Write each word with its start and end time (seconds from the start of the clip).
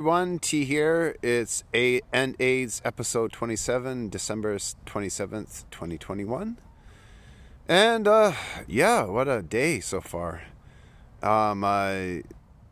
One 0.00 0.38
T 0.38 0.64
here. 0.64 1.14
It's 1.20 1.62
a 1.74 2.00
END 2.10 2.36
AIDS 2.40 2.80
episode 2.86 3.32
27, 3.32 4.08
December 4.08 4.56
27th, 4.56 5.64
2021. 5.70 6.56
And 7.68 8.08
uh 8.08 8.32
yeah, 8.66 9.04
what 9.04 9.28
a 9.28 9.42
day 9.42 9.78
so 9.80 10.00
far. 10.00 10.40
Uh, 11.22 11.54
my 11.54 12.22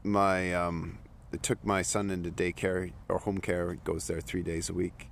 my 0.02 0.54
um 0.54 1.00
I 1.30 1.36
took 1.36 1.62
my 1.62 1.82
son 1.82 2.08
into 2.08 2.30
daycare 2.30 2.92
or 3.10 3.18
home 3.18 3.42
care, 3.42 3.74
goes 3.84 4.06
there 4.06 4.22
3 4.22 4.42
days 4.42 4.70
a 4.70 4.72
week. 4.72 5.10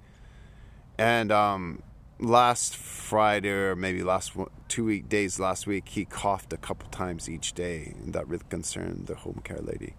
And 0.97 1.31
um 1.31 1.83
last 2.19 2.79
Friday 2.79 3.51
or 3.51 3.77
maybe 3.77 4.03
last 4.03 4.35
one, 4.35 4.49
two 4.69 4.87
week 4.87 5.11
days 5.11 5.39
last 5.39 5.67
week, 5.67 5.91
he 5.91 6.07
coughed 6.07 6.51
a 6.55 6.57
couple 6.57 6.89
times 6.89 7.29
each 7.29 7.53
day, 7.53 7.95
and 8.03 8.15
that 8.15 8.27
really 8.27 8.47
concerned 8.49 9.07
the 9.07 9.17
home 9.17 9.43
care 9.45 9.61
lady. 9.61 9.97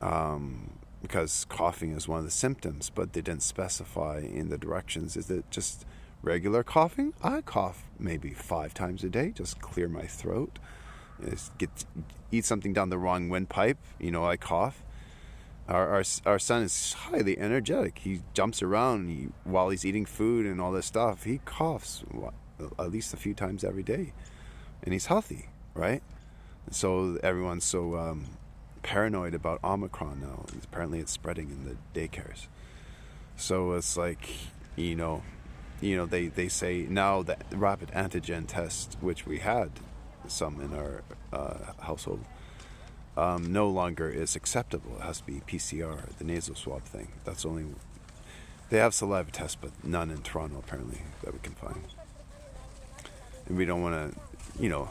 Um, 0.00 0.70
because 1.06 1.46
coughing 1.48 1.92
is 1.92 2.08
one 2.08 2.18
of 2.18 2.24
the 2.24 2.32
symptoms, 2.32 2.90
but 2.92 3.12
they 3.12 3.20
didn't 3.20 3.44
specify 3.44 4.18
in 4.18 4.48
the 4.48 4.58
directions. 4.58 5.16
Is 5.16 5.30
it 5.30 5.44
just 5.52 5.86
regular 6.20 6.64
coughing? 6.64 7.14
I 7.22 7.42
cough 7.42 7.84
maybe 7.96 8.30
five 8.30 8.74
times 8.74 9.04
a 9.04 9.08
day, 9.08 9.30
just 9.30 9.60
clear 9.60 9.88
my 9.88 10.06
throat. 10.06 10.58
Get 11.58 11.84
eat 12.32 12.44
something 12.44 12.72
down 12.72 12.90
the 12.90 12.98
wrong 12.98 13.28
windpipe, 13.28 13.78
you 14.00 14.10
know, 14.10 14.26
I 14.26 14.36
cough. 14.36 14.82
Our, 15.68 15.86
our, 15.88 16.02
our 16.26 16.38
son 16.40 16.62
is 16.62 16.92
highly 16.94 17.38
energetic. 17.38 17.98
He 17.98 18.22
jumps 18.34 18.60
around 18.60 19.08
he, 19.08 19.28
while 19.44 19.68
he's 19.68 19.84
eating 19.84 20.06
food 20.06 20.44
and 20.44 20.60
all 20.60 20.72
this 20.72 20.86
stuff. 20.86 21.22
He 21.22 21.38
coughs 21.44 22.02
at 22.80 22.90
least 22.90 23.14
a 23.14 23.16
few 23.16 23.32
times 23.32 23.62
every 23.62 23.84
day, 23.84 24.12
and 24.82 24.92
he's 24.92 25.06
healthy, 25.06 25.50
right? 25.72 26.02
So 26.72 27.16
everyone's 27.22 27.64
so 27.64 27.96
um, 27.96 28.26
paranoid 28.86 29.34
about 29.34 29.58
Omicron 29.64 30.20
now. 30.20 30.46
Apparently, 30.62 31.00
it's 31.00 31.10
spreading 31.10 31.50
in 31.50 31.64
the 31.64 31.76
daycares. 32.00 32.46
So 33.36 33.72
it's 33.72 33.96
like, 33.96 34.28
you 34.76 34.94
know, 34.94 35.24
you 35.80 35.96
know, 35.96 36.06
they, 36.06 36.28
they 36.28 36.46
say 36.46 36.86
now 36.88 37.22
that 37.22 37.44
rapid 37.50 37.88
antigen 37.88 38.46
test, 38.46 38.96
which 39.00 39.26
we 39.26 39.40
had 39.40 39.72
some 40.28 40.60
in 40.60 40.72
our 40.72 41.02
uh, 41.32 41.72
household, 41.80 42.24
um, 43.16 43.52
no 43.52 43.68
longer 43.68 44.08
is 44.08 44.36
acceptable. 44.36 44.98
It 45.00 45.02
has 45.02 45.18
to 45.18 45.26
be 45.26 45.42
PCR, 45.48 46.16
the 46.18 46.24
nasal 46.24 46.54
swab 46.54 46.84
thing. 46.84 47.08
That's 47.24 47.44
only 47.44 47.64
they 48.70 48.78
have 48.78 48.94
saliva 48.94 49.32
tests, 49.32 49.56
but 49.60 49.72
none 49.82 50.10
in 50.10 50.22
Toronto 50.22 50.58
apparently 50.58 51.02
that 51.24 51.32
we 51.32 51.40
can 51.40 51.54
find. 51.54 51.82
And 53.46 53.56
we 53.56 53.64
don't 53.64 53.82
want 53.82 54.14
to, 54.14 54.62
you 54.62 54.68
know. 54.68 54.88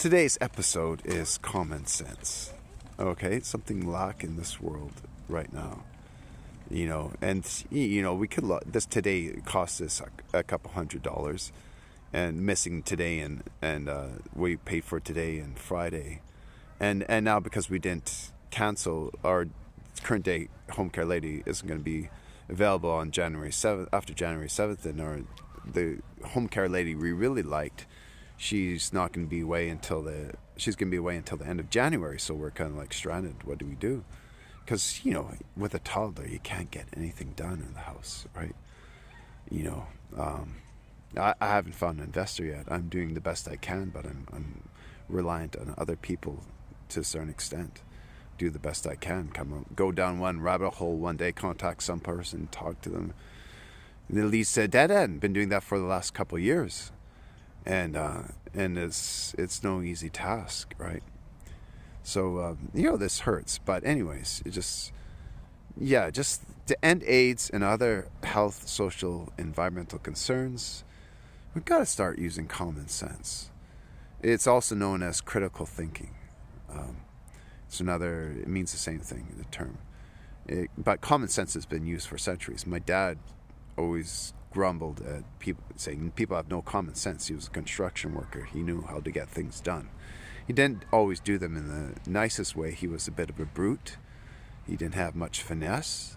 Today's 0.00 0.38
episode 0.40 1.02
is 1.04 1.36
common 1.36 1.84
sense. 1.84 2.54
Okay, 2.98 3.40
something 3.40 3.86
lack 3.86 4.24
in 4.24 4.38
this 4.38 4.58
world 4.58 4.94
right 5.28 5.52
now. 5.52 5.82
You 6.70 6.88
know, 6.88 7.12
and 7.20 7.44
you 7.70 8.00
know 8.00 8.14
we 8.14 8.26
could 8.26 8.46
this 8.64 8.86
today 8.86 9.42
cost 9.44 9.78
us 9.82 10.00
a, 10.00 10.38
a 10.38 10.42
couple 10.42 10.70
hundred 10.70 11.02
dollars, 11.02 11.52
and 12.14 12.46
missing 12.46 12.82
today 12.82 13.18
and 13.18 13.42
and 13.60 13.90
uh, 13.90 14.06
we 14.34 14.56
paid 14.56 14.84
for 14.84 15.00
today 15.00 15.38
and 15.38 15.58
Friday 15.58 16.22
and 16.80 17.04
and 17.06 17.26
now 17.26 17.38
because 17.38 17.68
we 17.68 17.78
didn't 17.78 18.32
cancel 18.50 19.12
our 19.22 19.48
current 20.02 20.24
day 20.24 20.48
home 20.70 20.88
care 20.88 21.04
lady 21.04 21.42
isn't 21.44 21.68
going 21.68 21.78
to 21.78 21.84
be 21.84 22.08
available 22.48 22.90
on 22.90 23.10
January 23.10 23.50
7th 23.50 23.88
after 23.92 24.14
January 24.14 24.48
7th 24.48 24.86
and 24.86 24.98
our 24.98 25.20
the 25.70 25.98
home 26.28 26.48
care 26.48 26.70
lady 26.70 26.94
we 26.94 27.12
really 27.12 27.42
liked 27.42 27.84
she's 28.40 28.92
not 28.92 29.12
going 29.12 29.26
to 29.26 29.30
be 29.30 29.40
away 29.40 29.68
until 29.68 30.02
the 30.02 30.32
she's 30.56 30.76
going 30.76 30.88
to 30.88 30.90
be 30.90 30.96
away 30.96 31.16
until 31.16 31.36
the 31.36 31.46
end 31.46 31.60
of 31.60 31.68
January 31.68 32.18
so 32.18 32.34
we're 32.34 32.50
kind 32.50 32.70
of 32.70 32.76
like 32.76 32.92
stranded 32.92 33.42
what 33.44 33.58
do 33.58 33.66
we 33.66 33.74
do 33.74 34.04
because 34.64 35.04
you 35.04 35.12
know 35.12 35.30
with 35.56 35.74
a 35.74 35.78
toddler 35.80 36.26
you 36.26 36.38
can't 36.38 36.70
get 36.70 36.86
anything 36.96 37.32
done 37.36 37.62
in 37.66 37.74
the 37.74 37.80
house 37.80 38.26
right 38.34 38.54
you 39.50 39.62
know 39.62 39.86
um, 40.16 40.56
I, 41.16 41.34
I 41.40 41.48
haven't 41.48 41.74
found 41.74 41.98
an 41.98 42.04
investor 42.04 42.44
yet 42.44 42.64
I'm 42.68 42.88
doing 42.88 43.14
the 43.14 43.20
best 43.20 43.48
I 43.48 43.56
can 43.56 43.90
but 43.90 44.06
I'm, 44.06 44.26
I'm 44.32 44.62
reliant 45.10 45.56
on 45.56 45.74
other 45.76 45.96
people 45.96 46.44
to 46.90 47.00
a 47.00 47.04
certain 47.04 47.30
extent. 47.30 47.82
Do 48.38 48.50
the 48.50 48.58
best 48.58 48.86
I 48.86 48.94
can. 48.94 49.28
Come 49.28 49.66
go 49.74 49.92
down 49.92 50.18
one 50.18 50.40
rabbit 50.40 50.74
hole 50.74 50.96
one 50.96 51.16
day, 51.16 51.32
contact 51.32 51.82
some 51.82 52.00
person, 52.00 52.48
talk 52.50 52.80
to 52.82 52.90
them. 52.90 53.14
And 54.08 54.30
leads 54.30 54.52
to 54.54 54.62
a 54.62 54.68
dead 54.68 54.90
end. 54.90 55.20
Been 55.20 55.32
doing 55.32 55.50
that 55.50 55.62
for 55.62 55.78
the 55.78 55.84
last 55.84 56.14
couple 56.14 56.38
years, 56.38 56.90
and 57.66 57.96
uh, 57.96 58.22
and 58.54 58.78
it's 58.78 59.34
it's 59.38 59.62
no 59.62 59.82
easy 59.82 60.10
task, 60.10 60.74
right? 60.78 61.02
So 62.02 62.40
um, 62.40 62.70
you 62.74 62.84
know 62.84 62.96
this 62.96 63.20
hurts, 63.20 63.58
but 63.58 63.84
anyways, 63.84 64.42
it 64.44 64.50
just 64.50 64.92
yeah, 65.78 66.10
just 66.10 66.42
to 66.66 66.84
end 66.84 67.02
AIDS 67.04 67.50
and 67.50 67.64
other 67.64 68.08
health, 68.22 68.68
social, 68.68 69.32
environmental 69.38 69.98
concerns, 69.98 70.84
we've 71.54 71.64
got 71.64 71.78
to 71.78 71.86
start 71.86 72.18
using 72.18 72.46
common 72.46 72.88
sense. 72.88 73.50
It's 74.22 74.46
also 74.46 74.74
known 74.74 75.02
as 75.02 75.20
critical 75.20 75.66
thinking. 75.66 76.14
Um, 76.70 76.98
it's 77.66 77.80
another, 77.80 78.36
it 78.40 78.48
means 78.48 78.72
the 78.72 78.78
same 78.78 79.00
thing, 79.00 79.34
the 79.38 79.44
term. 79.44 79.78
It, 80.46 80.70
but 80.76 81.00
common 81.00 81.28
sense 81.28 81.54
has 81.54 81.66
been 81.66 81.86
used 81.86 82.06
for 82.06 82.18
centuries. 82.18 82.66
My 82.66 82.78
dad 82.78 83.18
always 83.78 84.34
grumbled 84.50 85.00
at 85.02 85.22
people 85.38 85.62
saying 85.76 86.12
people 86.16 86.36
have 86.36 86.48
no 86.48 86.62
common 86.62 86.94
sense. 86.94 87.28
He 87.28 87.34
was 87.34 87.46
a 87.46 87.50
construction 87.50 88.14
worker. 88.14 88.44
He 88.44 88.62
knew 88.62 88.82
how 88.82 89.00
to 89.00 89.10
get 89.10 89.28
things 89.28 89.60
done. 89.60 89.88
He 90.46 90.52
didn't 90.52 90.84
always 90.92 91.20
do 91.20 91.38
them 91.38 91.56
in 91.56 91.68
the 91.68 92.10
nicest 92.10 92.56
way. 92.56 92.72
He 92.72 92.88
was 92.88 93.06
a 93.06 93.12
bit 93.12 93.30
of 93.30 93.38
a 93.38 93.44
brute. 93.44 93.96
He 94.66 94.76
didn't 94.76 94.94
have 94.94 95.14
much 95.14 95.42
finesse. 95.42 96.16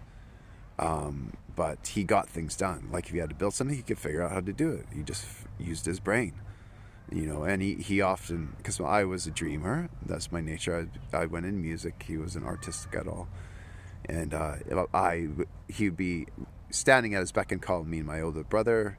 Um, 0.80 1.34
but 1.56 1.88
he 1.88 2.04
got 2.04 2.28
things 2.28 2.56
done. 2.56 2.90
Like 2.92 3.06
if 3.06 3.12
he 3.12 3.20
had 3.20 3.30
to 3.30 3.36
build 3.36 3.54
something, 3.54 3.76
he 3.76 3.84
could 3.84 4.00
figure 4.00 4.24
out 4.24 4.32
how 4.32 4.42
to 4.42 4.54
do 4.54 4.72
it. 4.72 4.88
He 4.94 5.04
just 5.04 5.26
used 5.60 5.86
his 5.86 6.00
brain 6.00 6.34
you 7.12 7.26
know 7.26 7.44
and 7.44 7.62
he, 7.62 7.76
he 7.76 8.02
often 8.02 8.54
because 8.58 8.80
i 8.80 9.04
was 9.04 9.28
a 9.28 9.32
dreamer 9.32 9.90
that's 10.06 10.32
my 10.32 10.42
nature 10.42 10.88
I, 11.14 11.18
I 11.18 11.26
went 11.26 11.46
in 11.46 11.62
music 11.62 12.06
he 12.08 12.18
was 12.18 12.36
an 12.36 12.44
artistic 12.44 12.96
at 12.96 13.08
all 13.08 13.28
and 14.06 14.34
uh, 14.34 14.56
i 14.94 15.28
he'd 15.68 15.98
be 15.98 16.28
standing 16.74 17.14
at 17.14 17.22
his 17.22 17.32
beck 17.32 17.52
and 17.52 17.62
call 17.62 17.84
me 17.84 18.00
and 18.00 18.08
my 18.08 18.22
older 18.22 18.44
brother 18.44 18.98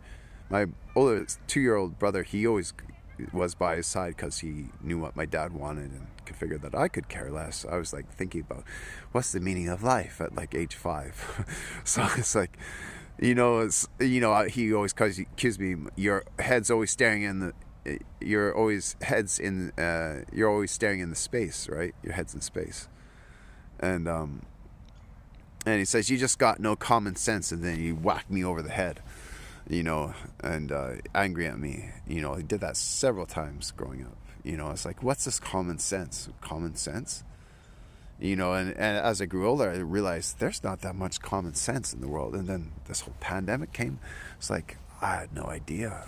my 0.49 0.67
older 0.95 1.27
two-year-old 1.47 1.99
brother 1.99 2.23
he 2.23 2.47
always 2.47 2.73
was 3.33 3.55
by 3.55 3.77
his 3.77 3.87
side 3.87 4.17
because 4.17 4.39
he 4.39 4.67
knew 4.83 4.99
what 4.99 5.15
my 5.15 5.25
dad 5.25 5.53
wanted 5.53 5.91
and 5.91 6.07
could 6.27 6.37
figure 6.37 6.59
that 6.59 6.75
i 6.75 6.89
could 6.89 7.09
care 7.09 7.31
less. 7.31 7.65
I 7.71 7.77
was 7.77 7.93
like 7.93 8.11
thinking 8.11 8.41
about 8.41 8.65
what's 9.13 9.33
the 9.33 9.41
meaning 9.41 9.69
of 9.69 9.83
life 9.83 10.21
at 10.21 10.35
like 10.35 10.55
age 10.55 10.75
five. 10.75 11.47
So 11.85 12.07
it's 12.17 12.35
like 12.35 12.57
you 13.21 13.35
know, 13.35 13.61
it's 13.61 13.87
you 14.01 14.21
know, 14.21 14.45
he 14.45 14.73
always 14.75 14.93
accused 14.93 15.61
me. 15.61 15.77
Your 15.97 16.25
head's 16.39 16.71
always 16.71 16.91
staring 16.91 17.23
in 17.23 17.41
the 17.41 17.53
you're 18.21 18.55
always 18.55 18.97
heads 19.03 19.39
in 19.39 19.71
uh, 19.79 20.25
you're 20.33 20.49
always 20.49 20.71
staring 20.71 21.01
in 21.01 21.11
the 21.11 21.17
space 21.17 21.69
right? 21.69 21.95
Your 22.03 22.15
head's 22.15 22.35
in 22.35 22.41
space. 22.41 22.89
And 23.79 24.09
um 24.09 24.43
and 25.67 25.79
he 25.79 25.85
says 25.85 26.11
you 26.11 26.19
just 26.19 26.39
got 26.39 26.61
no 26.61 26.77
common 26.77 27.17
sense 27.17 27.53
and 27.53 27.63
then 27.63 27.79
he 27.79 27.93
whacked 27.93 28.31
me 28.31 28.45
over 28.45 28.63
the 28.63 28.71
head 28.71 29.01
you 29.69 29.83
know 29.83 30.15
and 30.43 30.71
uh, 30.73 30.93
angry 31.15 31.47
at 31.47 31.59
me. 31.59 31.91
You 32.07 32.21
know 32.21 32.35
he 32.35 32.43
did 32.43 32.61
that 32.61 32.77
several 32.77 33.27
times 33.27 33.71
growing 33.71 34.03
up. 34.03 34.17
You 34.43 34.57
know 34.57 34.71
it's 34.71 34.85
like 34.85 35.03
what's 35.03 35.25
this 35.25 35.41
common 35.41 35.79
sense? 35.79 36.29
Common 36.41 36.77
sense? 36.77 37.25
You 38.21 38.37
know 38.37 38.53
and, 38.53 38.71
and 38.71 38.99
as 38.99 39.21
i 39.21 39.27
grew 39.27 39.49
older 39.49 39.71
i 39.71 39.77
realized 39.79 40.39
there's 40.39 40.63
not 40.63 40.83
that 40.83 40.95
much 40.95 41.21
common 41.21 41.55
sense 41.55 41.93
in 41.93 42.01
the 42.01 42.09
world. 42.09 42.35
And 42.35 42.47
then 42.47 42.73
this 42.87 43.01
whole 43.01 43.15
pandemic 43.21 43.73
came. 43.73 43.99
It's 44.39 44.51
like 44.51 44.77
i 45.01 45.17
had 45.17 45.33
no 45.33 45.45
idea. 45.45 46.05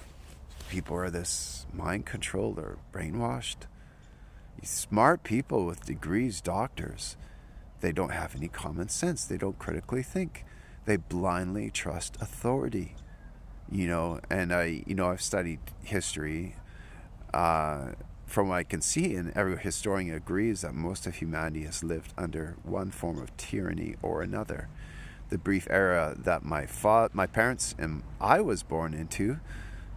People 0.69 0.97
are 0.97 1.11
this 1.11 1.67
mind 1.73 2.07
controlled 2.07 2.59
or 2.59 2.79
brainwashed. 2.93 3.67
These 4.61 4.71
smart 4.71 5.23
people 5.23 5.67
with 5.67 5.85
degrees, 5.85 6.41
doctors, 6.41 7.17
they 7.81 7.93
don't 7.93 8.11
have 8.11 8.35
any 8.35 8.49
common 8.49 8.89
sense. 8.89 9.25
They 9.25 9.37
don't 9.37 9.59
critically 9.59 10.03
think. 10.03 10.45
They 10.85 10.97
blindly 10.97 11.71
trust 11.71 12.17
authority. 12.21 12.95
You 13.71 13.89
know, 13.89 14.21
and 14.31 14.53
I, 14.53 14.85
you 14.87 14.95
know, 14.95 15.11
I've 15.11 15.23
studied 15.23 15.61
history. 15.83 16.57
Uh, 17.35 17.89
from 18.27 18.49
what 18.49 18.57
I 18.57 18.65
can 18.65 18.81
see, 18.81 19.15
and 19.15 19.33
every 19.37 19.57
historian 19.57 20.15
agrees 20.15 20.63
that 20.63 20.75
most 20.75 21.07
of 21.07 21.17
humanity 21.17 21.63
has 21.65 21.85
lived 21.85 22.13
under 22.19 22.57
one 22.65 22.91
form 22.91 23.21
of 23.21 23.35
tyranny 23.37 23.95
or 24.03 24.21
another. 24.21 24.69
The 25.29 25.39
brief 25.39 25.67
era 25.71 26.15
that 26.19 26.45
my 26.45 26.67
fa- 26.67 27.11
my 27.13 27.27
parents 27.27 27.75
and 27.79 28.03
I 28.21 28.41
was 28.41 28.63
born 28.63 28.95
into 28.95 29.39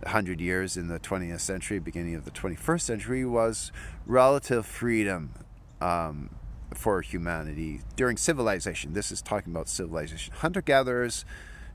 100 0.04 0.40
years 0.40 0.78
in 0.78 0.88
the 0.88 1.00
20th 1.00 1.42
century, 1.42 1.80
beginning 1.80 2.16
of 2.16 2.26
the 2.26 2.32
21st 2.32 2.82
century, 2.82 3.26
was 3.26 3.72
relative 4.06 4.66
freedom 4.66 5.34
um, 5.82 6.30
for 6.74 7.02
humanity 7.02 7.82
during 7.96 8.18
civilization. 8.18 8.94
This 8.94 9.12
is 9.12 9.22
talking 9.22 9.54
about 9.54 9.70
civilization. 9.70 10.34
Hunter 10.38 10.62
gatherers, 10.62 11.26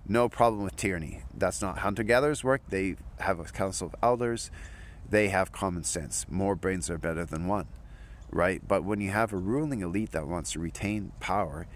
no 0.06 0.28
problem 0.28 0.62
with 0.64 0.76
tyranny. 0.76 1.22
That's 1.34 1.62
not 1.62 1.78
hunter 1.78 2.02
gatherers' 2.04 2.44
work. 2.44 2.62
They 2.68 2.96
have 3.20 3.40
a 3.40 3.44
council 3.44 3.88
of 3.88 3.96
elders, 4.02 4.50
they 5.08 5.28
have 5.28 5.52
common 5.52 5.84
sense. 5.84 6.26
More 6.30 6.54
brains 6.56 6.90
are 6.90 6.98
better 6.98 7.24
than 7.24 7.46
one. 7.46 7.66
right? 8.30 8.62
But 8.66 8.84
when 8.84 9.00
you 9.00 9.10
have 9.10 9.32
a 9.32 9.36
ruling 9.36 9.80
elite 9.80 10.12
that 10.12 10.26
wants 10.26 10.52
to 10.52 10.58
retain 10.58 11.12
power, 11.20 11.66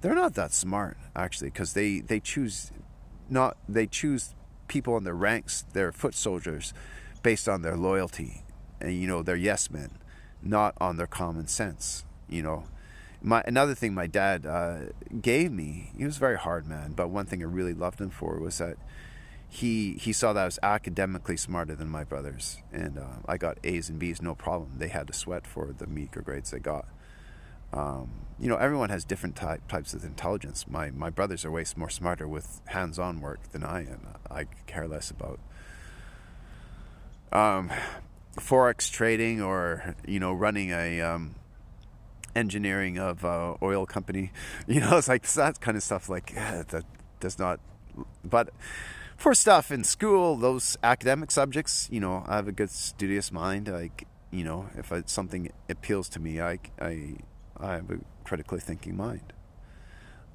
they're 0.00 0.14
not 0.14 0.34
that 0.34 0.52
smart 0.52 0.96
actually, 1.16 1.50
because 1.50 1.72
they 1.74 2.00
they 2.00 2.20
choose 2.20 2.70
not 3.28 3.56
they 3.68 3.86
choose 3.86 4.34
people 4.68 4.96
in 4.96 5.04
their 5.04 5.14
ranks, 5.14 5.64
their 5.72 5.92
foot 5.92 6.14
soldiers, 6.14 6.72
based 7.22 7.48
on 7.48 7.62
their 7.62 7.76
loyalty, 7.76 8.42
and 8.80 8.94
you 8.94 9.06
know 9.06 9.22
their 9.22 9.36
yes 9.36 9.70
men, 9.70 9.98
not 10.42 10.74
on 10.80 10.96
their 10.96 11.06
common 11.06 11.46
sense. 11.48 12.04
You 12.28 12.42
know, 12.42 12.64
my 13.22 13.42
another 13.46 13.74
thing 13.74 13.94
my 13.94 14.06
dad 14.06 14.46
uh, 14.46 14.78
gave 15.20 15.52
me. 15.52 15.92
He 15.96 16.04
was 16.04 16.16
a 16.16 16.20
very 16.20 16.38
hard 16.38 16.66
man, 16.66 16.92
but 16.92 17.08
one 17.08 17.26
thing 17.26 17.42
I 17.42 17.46
really 17.46 17.74
loved 17.74 18.00
him 18.00 18.10
for 18.10 18.38
was 18.38 18.58
that 18.58 18.76
he 19.48 19.94
he 19.94 20.12
saw 20.12 20.32
that 20.32 20.42
I 20.42 20.44
was 20.44 20.58
academically 20.62 21.36
smarter 21.36 21.74
than 21.74 21.88
my 21.88 22.04
brothers, 22.04 22.58
and 22.72 22.98
uh, 22.98 23.16
I 23.26 23.38
got 23.38 23.58
A's 23.64 23.88
and 23.88 23.98
B's 23.98 24.20
no 24.20 24.34
problem. 24.34 24.72
They 24.76 24.88
had 24.88 25.06
to 25.06 25.12
sweat 25.12 25.46
for 25.46 25.74
the 25.76 25.86
meager 25.86 26.20
grades 26.20 26.50
they 26.50 26.58
got. 26.58 26.86
Um, 27.72 28.10
you 28.38 28.48
know, 28.48 28.56
everyone 28.56 28.88
has 28.90 29.04
different 29.04 29.36
type, 29.36 29.66
types 29.68 29.94
of 29.94 30.04
intelligence. 30.04 30.66
My 30.68 30.90
my 30.90 31.10
brothers 31.10 31.44
are 31.44 31.50
way 31.50 31.64
more 31.76 31.90
smarter 31.90 32.28
with 32.28 32.60
hands-on 32.66 33.20
work 33.20 33.50
than 33.52 33.64
I 33.64 33.80
am. 33.80 34.06
I 34.30 34.44
care 34.66 34.86
less 34.86 35.10
about 35.10 35.40
um, 37.32 37.70
forex 38.36 38.90
trading 38.90 39.42
or 39.42 39.96
you 40.06 40.20
know 40.20 40.32
running 40.32 40.70
a 40.70 41.00
um, 41.00 41.34
engineering 42.38 42.98
of 42.98 43.24
uh, 43.24 43.54
oil 43.62 43.86
company. 43.86 44.32
You 44.66 44.80
know, 44.80 44.98
it's 44.98 45.08
like 45.08 45.26
that 45.32 45.60
kind 45.60 45.76
of 45.76 45.82
stuff. 45.82 46.08
Like 46.08 46.32
yeah, 46.34 46.62
that 46.68 46.84
does 47.20 47.38
not, 47.38 47.60
but 48.24 48.50
for 49.18 49.34
stuff 49.34 49.70
in 49.72 49.82
school, 49.84 50.36
those 50.36 50.78
academic 50.82 51.30
subjects, 51.30 51.88
you 51.90 52.00
know, 52.00 52.24
I 52.26 52.36
have 52.36 52.48
a 52.48 52.52
good 52.52 52.70
studious 52.70 53.32
mind. 53.32 53.68
Like, 53.68 54.06
you 54.30 54.44
know, 54.44 54.68
if 54.76 54.92
it's 54.92 55.12
something 55.12 55.50
appeals 55.68 56.08
to 56.10 56.20
me, 56.20 56.40
I, 56.40 56.60
I, 56.80 57.16
I 57.58 57.74
have 57.74 57.90
a 57.90 57.98
critically 58.24 58.60
thinking 58.60 58.96
mind. 58.96 59.32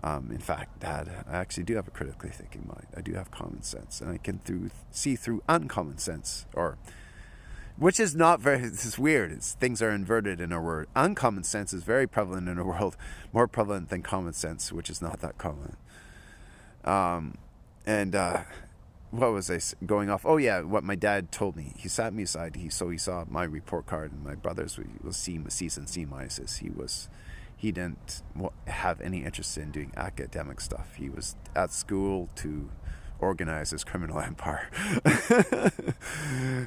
Um, 0.04 0.32
in 0.32 0.40
fact, 0.40 0.82
Dad, 0.82 1.10
I 1.30 1.38
actually 1.38 1.64
do 1.64 1.76
have 1.78 1.88
a 1.88 1.92
critically 1.92 2.32
thinking 2.32 2.66
mind. 2.68 2.88
I 2.96 3.00
do 3.00 3.14
have 3.14 3.32
common 3.32 3.64
sense, 3.64 4.02
and 4.02 4.12
I 4.12 4.18
can 4.18 4.40
through 4.40 4.70
see 4.92 5.16
through 5.16 5.42
uncommon 5.48 5.98
sense, 5.98 6.46
or 6.54 6.78
which 7.78 8.00
is 8.00 8.16
not 8.16 8.40
very. 8.40 8.58
This 8.70 8.86
is 8.86 9.00
weird. 9.00 9.32
It's, 9.32 9.54
things 9.54 9.82
are 9.82 9.92
inverted 9.92 10.40
in 10.40 10.52
our 10.52 10.62
word. 10.62 10.88
Uncommon 10.96 11.44
sense 11.44 11.74
is 11.74 11.84
very 11.84 12.08
prevalent 12.08 12.48
in 12.48 12.58
our 12.58 12.66
world, 12.66 12.98
more 13.34 13.48
prevalent 13.48 13.90
than 13.90 14.02
common 14.02 14.34
sense, 14.34 14.72
which 14.72 14.90
is 14.90 15.02
not 15.02 15.20
that 15.22 15.38
common. 15.38 15.78
Um, 16.84 17.38
and 17.86 18.16
uh, 18.16 18.44
what 19.12 19.32
was 19.32 19.52
I 19.52 19.60
going 19.86 20.10
off? 20.10 20.26
Oh 20.26 20.38
yeah, 20.38 20.62
what 20.62 20.84
my 20.84 20.96
dad 20.96 21.32
told 21.32 21.56
me. 21.56 21.74
He 21.78 21.88
sat 21.88 22.14
me 22.14 22.24
aside. 22.24 22.56
He 22.56 22.70
so 22.70 22.90
he 22.90 22.98
saw 22.98 23.26
my 23.30 23.44
report 23.44 23.86
card, 23.86 24.12
and 24.12 24.24
my 24.24 24.36
brothers 24.36 24.80
was 25.04 25.18
C, 25.18 25.40
C's 25.50 25.78
and 25.78 25.88
C 25.88 26.06
minuses. 26.06 26.60
He 26.60 26.70
was 26.70 27.10
he 27.56 27.72
didn't 27.72 28.22
have 28.68 29.00
any 29.00 29.24
interest 29.24 29.58
in 29.58 29.72
doing 29.72 29.94
academic 29.96 30.60
stuff. 30.60 30.96
He 30.98 31.10
was 31.10 31.36
at 31.56 31.72
school 31.72 32.30
to 32.38 32.70
organize 33.24 33.72
his 33.72 33.84
criminal 33.84 34.20
empire. 34.32 34.70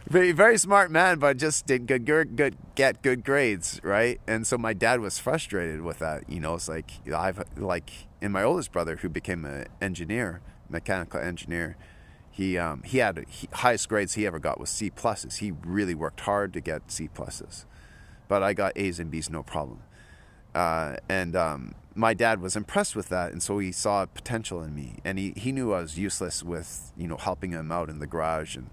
very, 0.06 0.32
very 0.32 0.58
smart 0.58 0.91
man, 0.91 1.19
but 1.19 1.37
just 1.37 1.67
did 1.67 1.87
good, 1.87 2.05
good, 2.05 2.37
good, 2.37 2.56
get 2.75 3.03
good 3.03 3.25
grades, 3.25 3.81
right? 3.82 4.20
And 4.26 4.47
so 4.47 4.58
my 4.58 4.73
dad 4.73 5.00
was 5.00 5.19
frustrated 5.19 5.82
with 5.82 5.99
that. 6.00 6.29
You 6.29 6.41
know, 6.41 6.55
it's 6.55 6.69
like 6.69 6.91
I've 7.14 7.43
like 7.56 7.91
in 8.20 8.32
my 8.32 8.43
oldest 8.43 8.73
brother 8.73 8.97
who 8.97 9.08
became 9.08 9.44
an 9.44 9.67
engineer, 9.81 10.41
mechanical 10.69 11.20
engineer 11.20 11.76
he 12.37 12.58
um, 12.58 12.82
he 12.82 12.99
had 12.99 13.25
he, 13.31 13.49
highest 13.50 13.88
grades 13.88 14.12
he 14.12 14.26
ever 14.26 14.38
got 14.38 14.61
was 14.61 14.69
C 14.69 14.91
pluses. 14.91 15.38
He 15.38 15.53
really 15.64 15.94
worked 15.94 16.20
hard 16.20 16.53
to 16.53 16.61
get 16.61 16.91
C 16.91 17.08
pluses, 17.08 17.64
but 18.29 18.43
I 18.43 18.53
got 18.53 18.76
A's 18.76 19.00
and 19.00 19.11
B's 19.11 19.31
no 19.31 19.43
problem. 19.43 19.81
Uh, 20.55 20.97
and 21.08 21.35
um, 21.35 21.75
my 21.96 22.14
dad 22.14 22.40
was 22.40 22.56
impressed 22.56 22.94
with 22.94 23.08
that, 23.08 23.32
and 23.32 23.43
so 23.43 23.58
he 23.58 23.72
saw 23.72 24.06
potential 24.06 24.62
in 24.62 24.75
me, 24.75 24.98
and 25.04 25.19
he, 25.19 25.32
he 25.37 25.50
knew 25.50 25.72
I 25.72 25.81
was 25.81 25.98
useless 25.98 26.43
with 26.43 26.93
you 26.96 27.08
know 27.08 27.16
helping 27.16 27.52
him 27.52 27.72
out 27.72 27.88
in 27.88 27.98
the 27.98 28.06
garage 28.06 28.56
and 28.56 28.70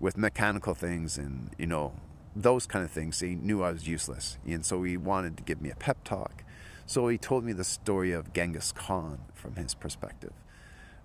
with 0.00 0.16
mechanical 0.16 0.74
things 0.74 1.16
and 1.18 1.50
you 1.58 1.66
know 1.66 1.94
those 2.36 2.66
kind 2.66 2.84
of 2.84 2.90
things. 2.90 3.20
He 3.20 3.34
knew 3.34 3.62
I 3.62 3.72
was 3.72 3.88
useless, 3.88 4.38
and 4.46 4.64
so 4.64 4.82
he 4.82 4.96
wanted 4.96 5.36
to 5.38 5.42
give 5.42 5.62
me 5.62 5.70
a 5.70 5.76
pep 5.76 6.04
talk. 6.04 6.44
So 6.84 7.08
he 7.08 7.18
told 7.18 7.44
me 7.44 7.52
the 7.52 7.64
story 7.64 8.12
of 8.12 8.32
Genghis 8.32 8.72
Khan 8.72 9.20
from 9.34 9.56
his 9.56 9.74
perspective 9.74 10.32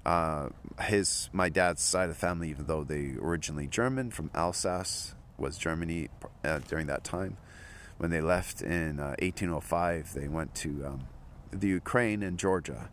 uh, 0.06 0.50
his 0.82 1.30
my 1.32 1.50
dad's 1.50 1.82
side 1.82 2.10
of 2.10 2.10
the 2.10 2.20
family, 2.20 2.50
even 2.50 2.66
though 2.68 2.84
they 2.84 3.16
originally 3.22 3.68
German 3.68 4.12
from 4.12 4.30
Alsace, 4.34 5.16
was 5.38 5.58
Germany 5.58 6.10
uh, 6.44 6.60
during 6.68 6.88
that 6.88 7.04
time. 7.04 7.38
When 7.98 8.10
they 8.10 8.22
left 8.22 8.62
in 8.62 9.00
uh, 9.00 9.16
1805, 9.20 10.14
they 10.14 10.28
went 10.28 10.56
to 10.56 10.86
um, 10.86 11.08
the 11.54 11.68
Ukraine 11.68 12.24
and 12.24 12.38
Georgia. 12.38 12.90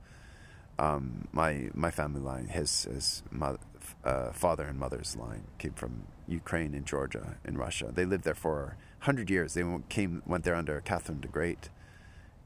Um, 0.79 1.29
my 1.33 1.71
my 1.75 1.91
family 1.91 2.21
line, 2.21 2.47
his 2.47 2.85
his 2.85 3.23
mother, 3.31 3.59
uh, 4.05 4.33
father 4.33 4.65
and 4.65 4.79
mother's 4.79 5.17
line 5.17 5.45
came 5.59 5.73
from 5.75 6.07
Ukraine 6.27 6.75
and 6.75 6.87
Georgia 6.87 7.37
in 7.45 7.59
Russia. 7.59 7.91
They 7.93 8.05
lived 8.05 8.25
there 8.25 8.35
for 8.35 8.77
hundred 9.01 9.29
years. 9.31 9.55
They 9.55 9.65
came 9.89 10.23
went 10.27 10.45
there 10.45 10.55
under 10.55 10.81
Catherine 10.81 11.21
the 11.21 11.29
Great, 11.29 11.69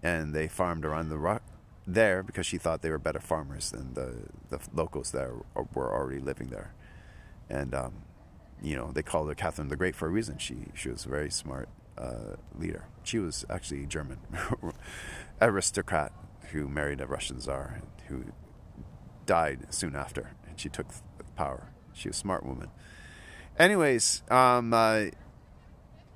and 0.03 0.35
they 0.35 0.49
farmed 0.49 0.85
around 0.85 1.09
the 1.09 1.19
rock 1.19 1.43
there 1.87 2.23
because 2.23 2.47
she 2.47 2.59
thought 2.59 2.83
they 2.83 2.91
were 2.91 2.99
better 2.99 3.21
farmers 3.21 3.71
than 3.71 3.95
the, 3.95 4.15
the 4.51 4.59
locals 4.75 5.11
that 5.13 5.31
were 5.75 5.93
already 5.93 6.21
living 6.21 6.49
there. 6.49 6.73
And, 7.51 7.75
um, 7.75 7.93
you 8.63 8.77
know, 8.77 8.91
they 8.93 9.03
called 9.03 9.29
her 9.29 9.35
Catherine 9.35 9.69
the 9.69 9.77
Great 9.77 9.95
for 9.95 10.07
a 10.07 10.11
reason. 10.11 10.39
She, 10.39 10.57
she 10.75 10.89
was 10.89 11.05
very 11.05 11.31
smart 11.31 11.69
uh, 11.99 12.37
leader. 12.59 12.85
She 13.03 13.19
was 13.19 13.45
actually 13.49 13.87
German, 13.87 14.19
aristocrat 15.41 16.13
who 16.53 16.69
married 16.69 17.01
a 17.01 17.07
Russian 17.07 17.41
czar 17.41 17.81
who 18.09 18.25
died 19.27 19.67
soon 19.71 19.97
after, 19.97 20.33
and 20.47 20.59
she 20.59 20.69
took 20.69 20.87
power. 21.37 21.71
She 21.93 22.09
was 22.09 22.17
a 22.17 22.21
smart 22.21 22.45
woman. 22.45 22.71
Anyways, 23.59 24.23
um, 24.31 24.73
uh, 24.75 25.07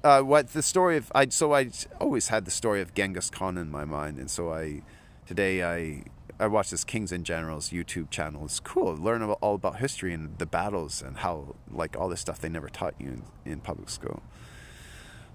uh, 0.03 0.21
what 0.21 0.53
the 0.53 0.63
story 0.63 0.97
of 0.97 1.11
I 1.15 1.29
so 1.29 1.55
I 1.55 1.71
always 2.01 2.29
had 2.29 2.45
the 2.45 2.51
story 2.51 2.81
of 2.81 2.95
Genghis 2.95 3.31
Khan 3.31 3.57
in 3.57 3.71
my 3.71 3.85
mind, 3.85 4.19
and 4.19 4.31
so 4.31 4.53
I 4.53 4.83
today 5.27 5.63
I 5.63 6.05
I 6.41 6.47
watched 6.47 6.71
this 6.71 6.85
Kings 6.85 7.11
and 7.11 7.25
Generals 7.25 7.71
YouTube 7.71 8.11
channel. 8.11 8.45
It's 8.45 8.61
cool. 8.61 8.97
Learn 8.97 9.23
about, 9.23 9.39
all 9.41 9.57
about 9.57 9.79
history 9.79 10.15
and 10.15 10.39
the 10.39 10.47
battles 10.47 11.03
and 11.03 11.19
how 11.19 11.57
like 11.71 11.97
all 11.97 12.09
this 12.09 12.21
stuff 12.21 12.41
they 12.41 12.49
never 12.49 12.69
taught 12.69 12.95
you 12.99 13.23
in, 13.45 13.53
in 13.53 13.61
public 13.61 13.89
school. 13.89 14.23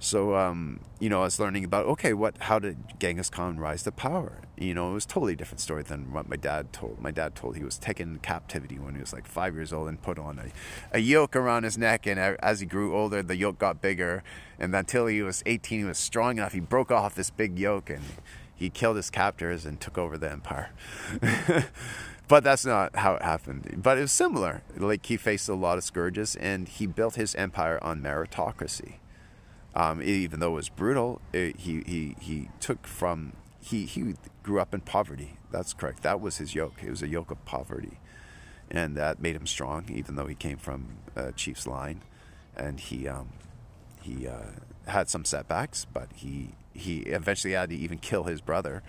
So 0.03 0.35
um, 0.35 0.81
you 0.99 1.07
know, 1.07 1.21
I 1.21 1.23
was 1.23 1.39
learning 1.39 1.63
about 1.63 1.85
okay, 1.85 2.11
what 2.11 2.37
how 2.37 2.59
did 2.59 2.77
Genghis 2.99 3.29
Khan 3.29 3.57
rise 3.57 3.83
to 3.83 3.91
power? 3.93 4.41
You 4.57 4.73
know, 4.73 4.91
it 4.91 4.93
was 4.93 5.05
totally 5.05 5.33
different 5.33 5.61
story 5.61 5.81
than 5.81 6.11
what 6.11 6.27
my 6.27 6.35
dad 6.35 6.73
told. 6.73 6.99
My 7.01 7.09
dad 7.09 7.35
told 7.35 7.55
he 7.55 7.63
was 7.63 7.77
taken 7.77 8.11
in 8.15 8.19
captivity 8.19 8.77
when 8.77 8.95
he 8.95 8.99
was 8.99 9.13
like 9.13 9.25
five 9.25 9.55
years 9.55 9.71
old 9.71 9.87
and 9.87 10.01
put 10.01 10.19
on 10.19 10.39
a, 10.39 10.51
a 10.91 10.99
yoke 10.99 11.37
around 11.37 11.63
his 11.63 11.77
neck, 11.77 12.05
and 12.05 12.19
as 12.19 12.59
he 12.59 12.65
grew 12.65 12.93
older, 12.93 13.23
the 13.23 13.37
yoke 13.37 13.57
got 13.59 13.79
bigger, 13.79 14.23
and 14.59 14.75
until 14.75 15.07
he 15.07 15.21
was 15.21 15.41
18, 15.45 15.79
he 15.79 15.85
was 15.85 15.97
strong 15.97 16.37
enough. 16.37 16.51
He 16.51 16.59
broke 16.59 16.91
off 16.91 17.15
this 17.15 17.29
big 17.29 17.57
yoke 17.57 17.89
and 17.89 18.03
he 18.53 18.69
killed 18.69 18.97
his 18.97 19.09
captors 19.09 19.65
and 19.65 19.79
took 19.79 19.97
over 19.97 20.17
the 20.17 20.29
empire. 20.29 20.71
but 22.27 22.43
that's 22.43 22.65
not 22.65 22.97
how 22.97 23.15
it 23.15 23.21
happened. 23.21 23.79
But 23.81 23.97
it 23.97 24.01
was 24.01 24.11
similar. 24.11 24.63
Like 24.75 25.05
he 25.05 25.15
faced 25.15 25.47
a 25.47 25.55
lot 25.55 25.77
of 25.77 25.85
scourges 25.85 26.35
and 26.35 26.67
he 26.67 26.87
built 26.87 27.15
his 27.15 27.35
empire 27.35 27.81
on 27.81 28.01
meritocracy. 28.01 28.95
Um, 29.75 30.01
even 30.01 30.39
though 30.39 30.51
it 30.51 30.55
was 30.55 30.69
brutal, 30.69 31.19
it, 31.31 31.59
he, 31.59 31.81
he, 31.85 32.15
he 32.19 32.49
took 32.59 32.85
from, 32.85 33.33
he, 33.59 33.85
he 33.85 34.15
grew 34.43 34.59
up 34.59 34.73
in 34.73 34.81
poverty. 34.81 35.37
That's 35.51 35.73
correct. 35.73 36.03
That 36.03 36.21
was 36.21 36.37
his 36.37 36.53
yoke. 36.53 36.83
It 36.83 36.89
was 36.89 37.01
a 37.01 37.07
yoke 37.07 37.31
of 37.31 37.43
poverty. 37.45 37.99
And 38.69 38.95
that 38.97 39.19
made 39.19 39.35
him 39.35 39.47
strong, 39.47 39.85
even 39.91 40.15
though 40.15 40.27
he 40.27 40.35
came 40.35 40.57
from 40.57 40.97
a 41.15 41.31
chief's 41.31 41.65
line. 41.65 42.01
And 42.55 42.79
he, 42.79 43.07
um, 43.07 43.29
he 44.01 44.27
uh, 44.27 44.51
had 44.87 45.09
some 45.09 45.25
setbacks, 45.25 45.85
but 45.91 46.09
he 46.15 46.49
he 46.73 46.99
eventually 47.01 47.53
had 47.53 47.69
to 47.69 47.75
even 47.75 47.97
kill 47.97 48.23
his 48.23 48.41
brother, 48.41 48.83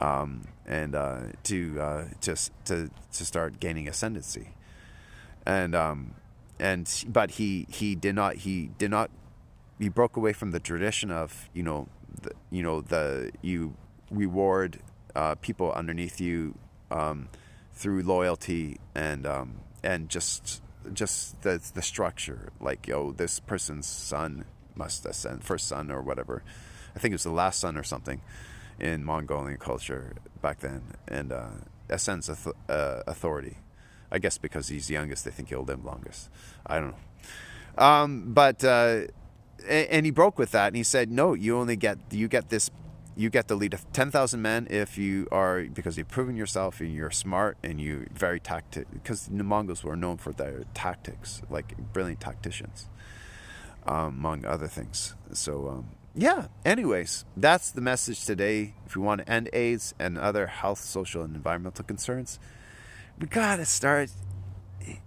um, 0.00 0.46
and 0.66 0.94
uh, 0.94 1.20
to 1.44 1.80
uh, 1.80 2.04
just 2.20 2.52
to 2.66 2.90
to 3.12 3.24
start 3.24 3.60
gaining 3.60 3.88
ascendancy, 3.88 4.50
and 5.44 5.74
um, 5.74 6.14
and 6.58 7.04
but 7.08 7.32
he 7.32 7.66
he 7.70 7.94
did 7.94 8.14
not 8.14 8.36
he 8.36 8.70
did 8.78 8.90
not 8.90 9.10
he 9.78 9.88
broke 9.88 10.16
away 10.16 10.32
from 10.32 10.50
the 10.50 10.60
tradition 10.60 11.10
of 11.10 11.48
you 11.52 11.62
know 11.62 11.88
the, 12.22 12.30
you 12.50 12.62
know 12.62 12.80
the 12.80 13.30
you 13.42 13.74
reward 14.10 14.80
uh, 15.14 15.34
people 15.36 15.72
underneath 15.72 16.20
you 16.20 16.54
um, 16.90 17.28
through 17.72 18.02
loyalty 18.02 18.78
and 18.94 19.26
um, 19.26 19.58
and 19.82 20.08
just 20.08 20.62
just 20.92 21.40
the 21.42 21.60
the 21.74 21.82
structure 21.82 22.50
like 22.60 22.86
yo 22.86 23.12
this 23.12 23.40
person's 23.40 23.86
son 23.86 24.44
must 24.74 25.04
ascend 25.04 25.44
first 25.44 25.68
son 25.68 25.90
or 25.90 26.00
whatever 26.00 26.42
I 26.98 27.00
think 27.00 27.12
it 27.12 27.14
was 27.14 27.22
the 27.22 27.30
last 27.30 27.60
son 27.60 27.76
or 27.76 27.84
something 27.84 28.20
in 28.80 29.04
Mongolian 29.04 29.58
culture 29.58 30.16
back 30.42 30.58
then, 30.58 30.82
and 31.06 31.32
uh, 31.32 31.46
ascends 31.88 32.28
uh, 32.28 33.02
authority. 33.06 33.58
I 34.10 34.18
guess 34.18 34.36
because 34.36 34.66
he's 34.66 34.90
youngest, 34.90 35.24
they 35.24 35.30
think 35.30 35.50
he'll 35.50 35.62
live 35.62 35.84
longest. 35.84 36.28
I 36.66 36.80
don't 36.80 36.90
know. 36.90 37.84
Um, 37.84 38.32
but 38.32 38.64
uh, 38.64 39.02
and 39.66 40.04
he 40.04 40.10
broke 40.10 40.38
with 40.38 40.52
that 40.52 40.68
and 40.68 40.76
he 40.76 40.82
said 40.82 41.10
no 41.10 41.34
you 41.34 41.56
only 41.56 41.76
get 41.76 41.98
you 42.10 42.28
get 42.28 42.48
this 42.48 42.70
you 43.16 43.28
get 43.30 43.48
the 43.48 43.56
lead 43.56 43.74
of 43.74 43.92
10,000 43.92 44.40
men 44.40 44.68
if 44.70 44.96
you 44.96 45.26
are 45.32 45.64
because 45.64 45.98
you've 45.98 46.08
proven 46.08 46.36
yourself 46.36 46.80
and 46.80 46.94
you're 46.94 47.10
smart 47.10 47.58
and 47.64 47.80
you 47.80 48.06
very 48.12 48.38
tactic 48.38 48.86
because 48.92 49.26
the 49.26 49.42
Mongols 49.42 49.82
were 49.82 49.96
known 49.96 50.18
for 50.18 50.32
their 50.32 50.62
tactics 50.72 51.42
like 51.50 51.76
brilliant 51.92 52.20
tacticians 52.20 52.88
um, 53.86 54.18
among 54.18 54.44
other 54.44 54.68
things. 54.68 55.14
So 55.32 55.68
um, 55.68 55.88
yeah 56.14 56.46
anyways 56.64 57.24
that's 57.36 57.72
the 57.72 57.80
message 57.80 58.24
today. 58.24 58.74
If 58.86 58.94
we 58.94 59.02
want 59.02 59.26
to 59.26 59.30
end 59.30 59.50
AIDS 59.52 59.94
and 59.98 60.16
other 60.16 60.46
health 60.46 60.80
social 60.80 61.22
and 61.22 61.34
environmental 61.34 61.84
concerns 61.84 62.38
we 63.18 63.26
gotta 63.26 63.64
start 63.64 64.10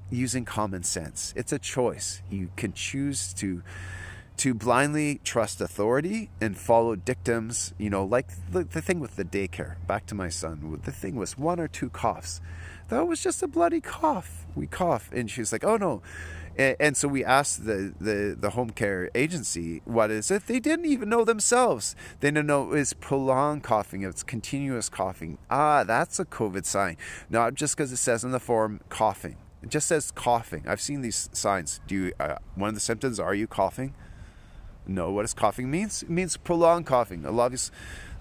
using 0.10 0.44
common 0.44 0.84
sense. 0.84 1.34
It's 1.38 1.54
a 1.54 1.60
choice. 1.60 2.22
You 2.30 2.50
can 2.58 2.74
choose 2.74 3.34
to 3.36 3.64
to 4.42 4.56
blindly 4.56 5.22
trust 5.24 5.62
authority 5.62 6.32
and 6.42 6.58
follow 6.58 6.96
dictums, 6.96 7.76
you 7.78 7.92
know, 7.92 8.04
like 8.04 8.26
the, 8.52 8.64
the 8.64 8.82
thing 8.82 9.00
with 9.00 9.16
the 9.16 9.24
daycare. 9.24 9.76
Back 9.86 10.08
to 10.08 10.16
my 10.16 10.30
son, 10.30 10.82
the 10.84 10.92
thing 10.92 11.16
was 11.16 11.38
one 11.38 11.60
or 11.60 11.68
two 11.68 11.92
coughs. 11.92 12.42
That 12.88 13.06
was 13.06 13.22
just 13.22 13.44
a 13.44 13.48
bloody 13.48 13.82
cough. 13.82 14.48
We 14.56 14.66
cough, 14.66 15.12
and 15.14 15.30
she 15.30 15.42
was 15.42 15.52
like, 15.52 15.64
"Oh 15.64 15.78
no." 15.78 16.02
And, 16.58 16.76
and 16.80 16.98
so 16.98 17.08
we 17.08 17.24
asked 17.24 17.68
the, 17.68 17.94
the, 18.02 18.36
the 18.38 18.50
home 18.50 18.72
care 18.72 19.12
agency 19.14 19.84
what 19.86 20.10
is 20.10 20.32
it. 20.32 20.48
They 20.48 20.60
didn't 20.60 20.88
even 20.88 21.08
know 21.08 21.24
themselves. 21.24 21.96
They 22.20 22.32
didn't 22.32 22.48
know 22.48 22.74
it's 22.74 22.94
prolonged 22.94 23.62
coughing, 23.62 24.02
it's 24.02 24.24
continuous 24.24 24.90
coughing. 24.90 25.38
Ah, 25.52 25.84
that's 25.84 26.20
a 26.20 26.26
COVID 26.26 26.66
sign. 26.66 26.98
Not 27.30 27.54
just 27.54 27.78
because 27.78 27.92
it 27.92 27.98
says 27.98 28.24
in 28.24 28.32
the 28.32 28.40
form 28.40 28.82
coughing. 28.90 29.38
It 29.62 29.70
just 29.70 29.88
says 29.88 30.10
coughing. 30.10 30.64
I've 30.68 30.82
seen 30.82 31.02
these 31.02 31.30
signs. 31.32 31.80
Do 31.86 31.94
you? 31.94 32.14
Uh, 32.20 32.38
one 32.56 32.70
of 32.70 32.74
the 32.74 32.82
symptoms 32.82 33.20
are 33.20 33.36
you 33.36 33.46
coughing? 33.46 33.94
Know 34.88 35.12
what 35.12 35.24
does 35.24 35.34
coughing 35.34 35.70
means. 35.70 36.04
It 36.04 36.10
means 36.10 36.38
prolonged 36.38 36.86
coughing. 36.86 37.26
A 37.26 37.32
lot 37.32 37.48
of 37.48 37.52
these 37.52 37.72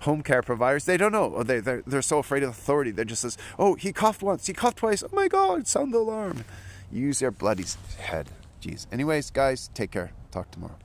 home 0.00 0.23
care 0.23 0.43
providers, 0.43 0.85
they 0.85 0.97
don't 0.97 1.12
know. 1.12 1.35
Oh, 1.37 1.43
they, 1.43 1.61
they're, 1.61 1.83
they're 1.87 2.02
so 2.02 2.19
afraid 2.19 2.43
of 2.43 2.50
authority. 2.50 2.90
They 2.90 3.05
just 3.05 3.23
says, 3.23 3.37
oh, 3.59 3.75
he 3.75 3.93
coughed 3.93 4.23
once, 4.23 4.47
he 4.47 4.52
coughed 4.52 4.79
twice. 4.79 5.02
Oh 5.02 5.09
my 5.12 5.29
God, 5.29 5.67
sound 5.67 5.93
the 5.93 5.99
alarm. 5.99 6.45
Use 6.90 7.21
your 7.21 7.31
bloody 7.31 7.64
head. 7.99 8.31
Jeez. 8.61 8.87
Anyways, 8.93 9.31
guys, 9.31 9.71
take 9.75 9.90
care. 9.90 10.12
Talk 10.31 10.50
tomorrow. 10.50 10.76